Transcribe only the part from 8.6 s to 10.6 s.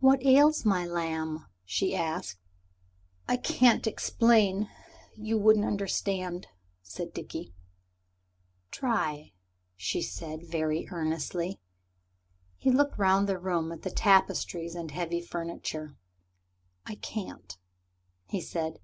"Try," said she,